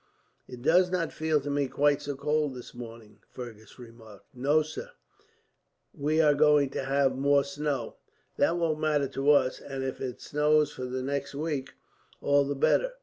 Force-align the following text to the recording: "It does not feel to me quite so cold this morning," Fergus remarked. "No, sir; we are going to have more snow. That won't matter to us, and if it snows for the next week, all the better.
"It 0.47 0.63
does 0.63 0.89
not 0.89 1.13
feel 1.13 1.39
to 1.41 1.51
me 1.51 1.67
quite 1.67 2.01
so 2.01 2.15
cold 2.15 2.55
this 2.55 2.73
morning," 2.73 3.19
Fergus 3.29 3.77
remarked. 3.77 4.25
"No, 4.33 4.63
sir; 4.63 4.89
we 5.93 6.19
are 6.19 6.33
going 6.33 6.71
to 6.71 6.85
have 6.85 7.15
more 7.15 7.43
snow. 7.43 7.97
That 8.37 8.57
won't 8.57 8.79
matter 8.79 9.07
to 9.09 9.29
us, 9.29 9.59
and 9.59 9.83
if 9.83 10.01
it 10.01 10.19
snows 10.19 10.71
for 10.73 10.85
the 10.85 11.03
next 11.03 11.35
week, 11.35 11.73
all 12.19 12.43
the 12.45 12.55
better. 12.55 12.93